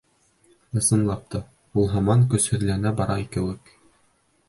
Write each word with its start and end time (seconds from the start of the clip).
Ысынлап 0.81 1.27
та, 1.35 1.43
ул 1.81 1.87
һаман 1.93 2.27
көсһөҙләнә 2.35 2.97
бара 3.03 3.23
кеүек. 3.37 3.75